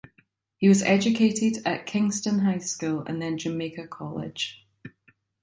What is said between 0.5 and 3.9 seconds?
He was educated at Kingston High School and then Jamaica